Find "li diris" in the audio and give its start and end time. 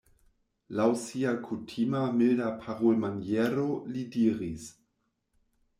3.95-4.69